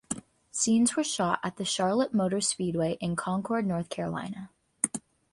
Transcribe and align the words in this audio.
Scenes 0.49 0.95
were 0.95 1.03
shot 1.03 1.39
at 1.43 1.57
the 1.57 1.63
Charlotte 1.63 2.11
Motor 2.11 2.41
Speedway 2.41 2.93
in 2.99 3.15
Concord, 3.15 3.67
North 3.67 3.89
Carolina. 3.89 4.49